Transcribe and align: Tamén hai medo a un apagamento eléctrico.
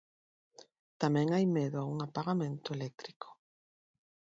Tamén 1.01 1.27
hai 1.35 1.45
medo 1.57 1.77
a 1.79 1.87
un 1.93 1.97
apagamento 2.07 2.67
eléctrico. 2.77 3.27